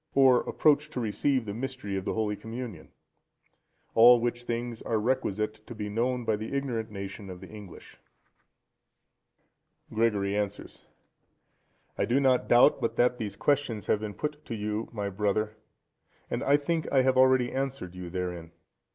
Or 0.15 0.39
approach 0.49 0.89
to 0.89 0.99
receive 0.99 1.45
the 1.45 1.53
Mystery 1.53 1.95
of 1.95 2.05
the 2.05 2.15
Holy 2.15 2.35
Communion? 2.35 2.89
All 3.93 4.19
which 4.19 4.45
things 4.45 4.81
are 4.81 4.97
requisite 4.97 5.63
to 5.67 5.75
be 5.75 5.89
known 5.89 6.25
by 6.25 6.37
the 6.37 6.55
ignorant 6.55 6.89
nation 6.89 7.29
of 7.29 7.39
the 7.39 7.47
English. 7.49 7.99
Gregory 9.93 10.35
answers.—I 10.35 12.05
do 12.05 12.19
not 12.19 12.47
doubt 12.47 12.81
but 12.81 12.95
that 12.95 13.19
these 13.19 13.35
questions 13.35 13.85
have 13.85 13.99
been 13.99 14.15
put 14.15 14.43
to 14.45 14.55
you, 14.55 14.89
my 14.91 15.07
brother, 15.11 15.55
and 16.31 16.41
I 16.43 16.57
think 16.57 16.91
I 16.91 17.03
have 17.03 17.15
already 17.15 17.51
answered 17.51 17.93
you 17.93 18.09
therein. 18.09 18.53